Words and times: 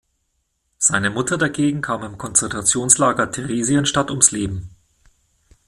Seine 0.79 1.11
Mutter 1.11 1.37
dagegen 1.37 1.81
kam 1.81 2.01
im 2.01 2.17
Konzentrationslager 2.17 3.31
Theresienstadt 3.31 4.09
ums 4.09 4.31
Leben. 4.31 4.71